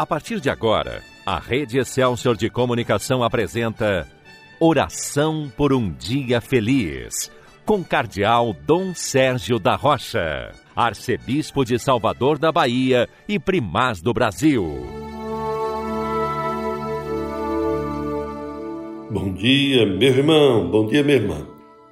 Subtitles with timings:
[0.00, 4.08] A partir de agora, a Rede Excelsior de Comunicação apresenta
[4.58, 7.30] Oração por um Dia Feliz,
[7.66, 14.64] com Cardeal Dom Sérgio da Rocha, Arcebispo de Salvador da Bahia e Primaz do Brasil.
[19.10, 21.46] Bom dia, meu irmão, bom dia, minha irmã.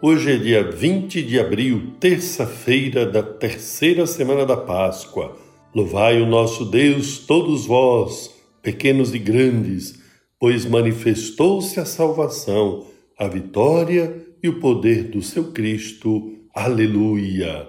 [0.00, 5.41] Hoje é dia 20 de abril, terça-feira da terceira semana da Páscoa.
[5.74, 8.30] Louvai o nosso Deus, todos vós,
[8.62, 9.98] pequenos e grandes,
[10.38, 12.86] pois manifestou-se a salvação,
[13.18, 16.30] a vitória e o poder do seu Cristo.
[16.54, 17.68] Aleluia!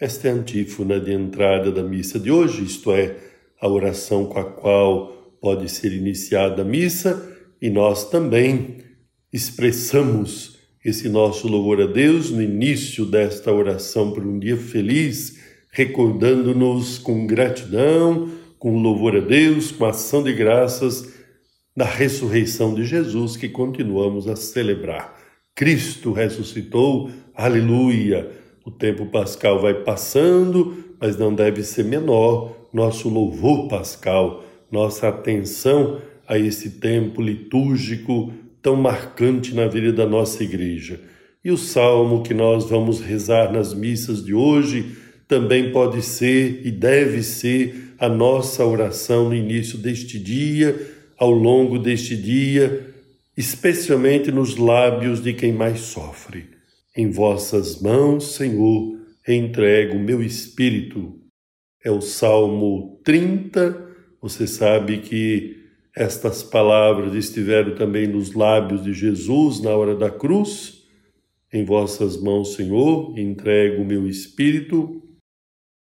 [0.00, 3.16] Esta é a antífona de entrada da missa de hoje, isto é,
[3.60, 5.08] a oração com a qual
[5.40, 7.20] pode ser iniciada a missa,
[7.60, 8.76] e nós também
[9.32, 15.42] expressamos esse nosso louvor a Deus no início desta oração por um dia feliz
[15.74, 21.12] recordando-nos com gratidão, com louvor a Deus, com ação de graças
[21.76, 25.18] da ressurreição de Jesus que continuamos a celebrar.
[25.52, 28.30] Cristo ressuscitou, aleluia!
[28.64, 36.00] O tempo pascal vai passando, mas não deve ser menor nosso louvor pascal, nossa atenção
[36.26, 38.32] a esse tempo litúrgico
[38.62, 41.00] tão marcante na vida da nossa igreja.
[41.44, 45.02] E o salmo que nós vamos rezar nas missas de hoje
[45.34, 50.80] também pode ser e deve ser a nossa oração no início deste dia,
[51.18, 52.94] ao longo deste dia,
[53.36, 56.50] especialmente nos lábios de quem mais sofre.
[56.96, 61.18] Em vossas mãos, Senhor, entrego o meu espírito.
[61.84, 63.88] É o Salmo 30.
[64.22, 65.56] Você sabe que
[65.96, 70.84] estas palavras estiveram também nos lábios de Jesus na hora da cruz.
[71.52, 75.00] Em vossas mãos, Senhor, entrego o meu espírito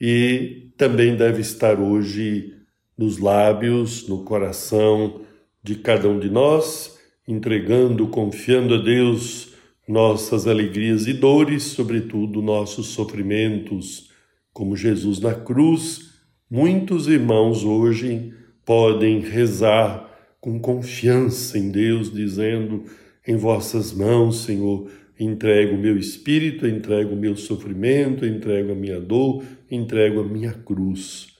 [0.00, 2.52] e também deve estar hoje
[2.96, 5.20] nos lábios, no coração
[5.62, 9.54] de cada um de nós, entregando, confiando a Deus
[9.88, 14.10] nossas alegrias e dores, sobretudo nossos sofrimentos,
[14.52, 16.12] como Jesus na cruz.
[16.50, 18.32] Muitos irmãos hoje
[18.64, 20.10] podem rezar
[20.40, 22.84] com confiança em Deus, dizendo:
[23.26, 29.00] Em vossas mãos, Senhor, entrego o meu espírito, entrego o meu sofrimento, entrego a minha
[29.00, 31.34] dor, entrego a minha cruz.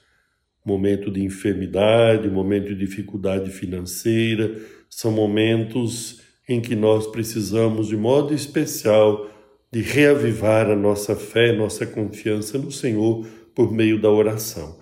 [0.64, 4.56] Momento de enfermidade, momento de dificuldade financeira,
[4.88, 9.30] são momentos em que nós precisamos, de modo especial,
[9.72, 14.78] de reavivar a nossa fé, nossa confiança no Senhor por meio da oração.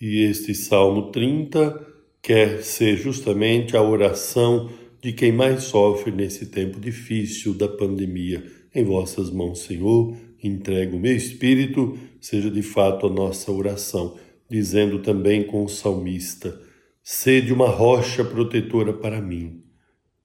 [0.00, 1.86] E este Salmo 30
[2.22, 4.70] quer ser justamente a oração
[5.02, 8.48] de quem mais sofre nesse tempo difícil da pandemia.
[8.72, 14.16] Em vossas mãos, Senhor, entrego o meu espírito, seja de fato a nossa oração,
[14.48, 16.56] dizendo também com o salmista:
[17.02, 19.64] Sede uma rocha protetora para mim,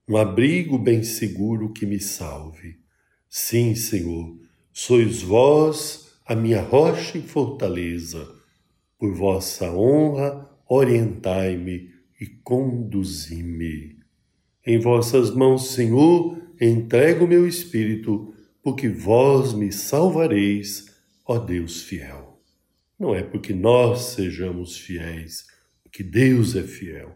[0.08, 2.76] um abrigo bem seguro que me salve.
[3.28, 4.38] Sim, Senhor,
[4.72, 8.32] sois vós a minha rocha e fortaleza.
[9.00, 11.90] Por vossa honra, orientai-me
[12.22, 13.97] e conduzi-me.
[14.68, 20.94] Em vossas mãos, Senhor, entrego o meu espírito, porque vós me salvareis,
[21.26, 22.38] ó Deus fiel.
[23.00, 25.46] Não é porque nós sejamos fiéis,
[25.82, 27.16] porque Deus é fiel.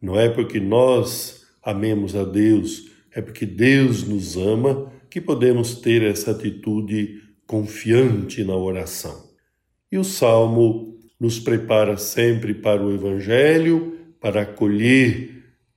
[0.00, 6.00] Não é porque nós amemos a Deus, é porque Deus nos ama que podemos ter
[6.00, 9.30] essa atitude confiante na oração.
[9.90, 15.33] E o salmo nos prepara sempre para o evangelho, para acolher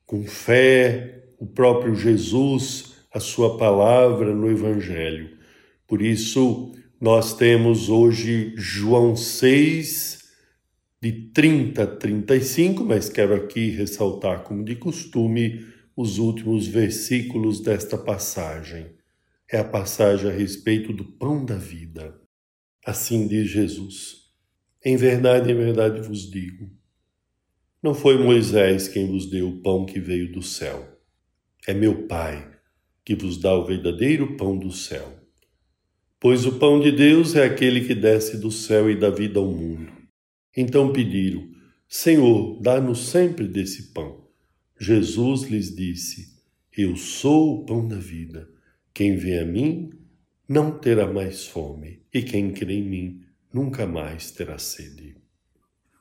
[0.07, 5.37] com fé o próprio Jesus, a sua palavra no Evangelho.
[5.85, 10.25] Por isso, nós temos hoje João 6,
[11.01, 15.65] de 30 a 35, mas quero aqui ressaltar, como de costume,
[15.95, 18.87] os últimos versículos desta passagem.
[19.51, 22.19] É a passagem a respeito do pão da vida.
[22.85, 24.31] Assim diz Jesus:
[24.83, 26.76] Em verdade, em verdade vos digo
[27.81, 30.97] não foi Moisés quem vos deu o pão que veio do céu.
[31.67, 32.51] É meu Pai
[33.05, 35.17] que vos dá o verdadeiro pão do céu.
[36.19, 39.51] Pois o pão de Deus é aquele que desce do céu e dá vida ao
[39.51, 39.91] mundo.
[40.55, 41.47] Então pediram:
[41.87, 44.27] Senhor, dá-nos sempre desse pão.
[44.79, 46.41] Jesus lhes disse:
[46.75, 48.49] Eu sou o pão da vida.
[48.93, 49.91] Quem vem a mim
[50.49, 53.21] não terá mais fome, e quem crê em mim
[53.53, 55.15] nunca mais terá sede.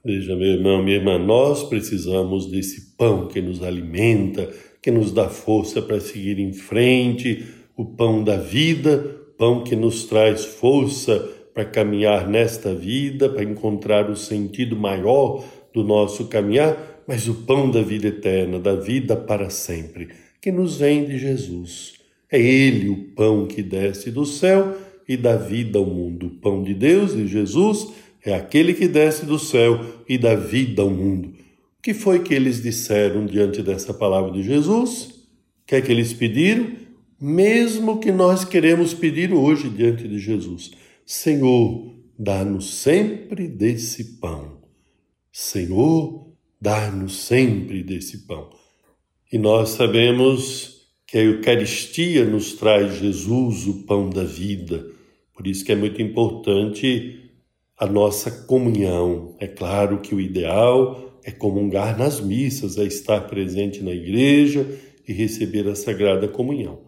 [0.06, 4.48] Veja, meu irmão, minha irmã, nós precisamos desse pão que nos alimenta,
[4.80, 7.44] que nos dá força para seguir em frente,
[7.76, 8.98] o pão da vida,
[9.36, 11.18] pão que nos traz força
[11.52, 15.42] para caminhar nesta vida, para encontrar o sentido maior
[15.74, 20.10] do nosso caminhar, mas o pão da vida eterna, da vida para sempre,
[20.40, 21.94] que nos vem de Jesus.
[22.30, 24.72] É Ele o pão que desce do céu
[25.08, 26.26] e dá vida ao mundo.
[26.26, 30.82] O pão de Deus e Jesus é aquele que desce do céu e dá vida
[30.82, 31.28] ao mundo.
[31.78, 35.04] O que foi que eles disseram diante dessa palavra de Jesus?
[35.62, 36.72] O que é que eles pediram?
[37.20, 40.72] Mesmo que nós queremos pedir hoje diante de Jesus.
[41.04, 44.60] Senhor, dá-nos sempre desse pão.
[45.30, 48.50] Senhor, dá-nos sempre desse pão.
[49.32, 54.84] E nós sabemos que a Eucaristia nos traz Jesus, o pão da vida.
[55.32, 57.25] Por isso que é muito importante
[57.78, 59.36] a nossa comunhão.
[59.38, 64.66] É claro que o ideal é comungar nas missas, é estar presente na igreja
[65.06, 66.80] e receber a Sagrada Comunhão.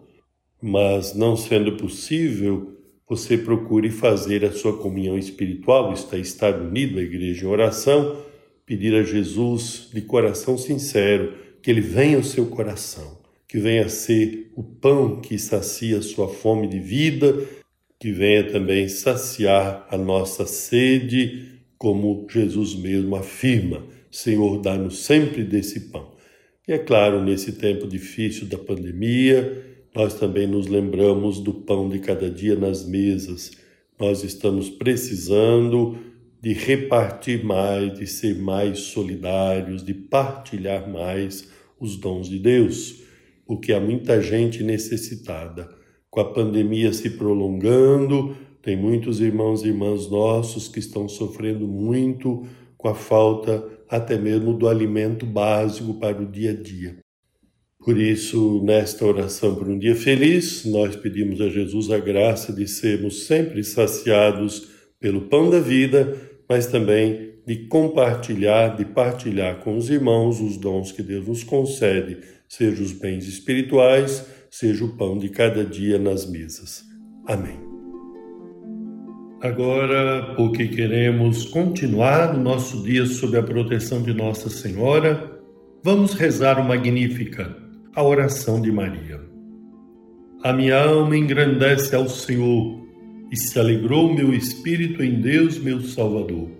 [0.61, 2.75] Mas não sendo possível,
[3.07, 8.23] você procure fazer a sua comunhão espiritual, está estar unido à igreja em oração,
[8.65, 13.89] pedir a Jesus de coração sincero que ele venha ao seu coração, que venha a
[13.89, 17.47] ser o pão que sacia a sua fome de vida
[17.99, 25.91] que venha também saciar a nossa sede, como Jesus mesmo afirma: Senhor, dá-nos sempre desse
[25.91, 26.13] pão.
[26.67, 31.99] E é claro, nesse tempo difícil da pandemia, nós também nos lembramos do pão de
[31.99, 33.51] cada dia nas mesas.
[33.99, 35.97] Nós estamos precisando
[36.41, 43.01] de repartir mais, de ser mais solidários, de partilhar mais os dons de Deus,
[43.45, 45.78] porque há muita gente necessitada
[46.09, 52.45] com a pandemia se prolongando, tem muitos irmãos e irmãs nossos que estão sofrendo muito
[52.77, 56.97] com a falta até mesmo do alimento básico para o dia a dia.
[57.79, 62.67] Por isso, nesta oração por um dia feliz, nós pedimos a Jesus a graça de
[62.67, 64.69] sermos sempre saciados
[64.99, 66.17] pelo pão da vida,
[66.47, 72.19] mas também de compartilhar, de partilhar com os irmãos os dons que Deus nos concede,
[72.47, 76.83] sejam os bens espirituais, seja o pão de cada dia nas mesas.
[77.25, 77.59] Amém.
[79.41, 85.41] Agora, porque queremos continuar o nosso dia sob a proteção de Nossa Senhora,
[85.83, 87.57] vamos rezar o Magnífica,
[87.95, 89.19] a oração de Maria.
[90.43, 92.79] A minha alma engrandece ao Senhor
[93.31, 96.59] e se alegrou meu espírito em Deus, meu Salvador,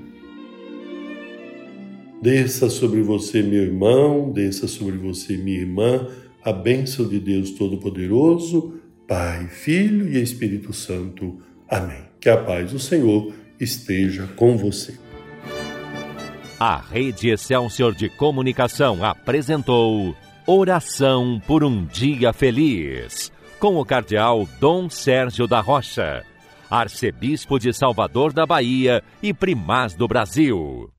[2.21, 6.07] Desça sobre você, meu irmão, desça sobre você, minha irmã
[6.43, 11.39] a bênção de Deus Todo-Poderoso, Pai, Filho e Espírito Santo.
[11.69, 12.03] Amém.
[12.19, 14.97] Que a paz do Senhor esteja com você.
[16.59, 24.89] A Rede Excelsior de Comunicação apresentou Oração por um Dia Feliz, com o Cardeal Dom
[24.89, 26.23] Sérgio da Rocha,
[26.69, 30.91] Arcebispo de Salvador da Bahia e Primaz do Brasil.